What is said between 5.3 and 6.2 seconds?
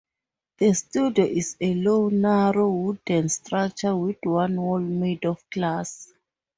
glass.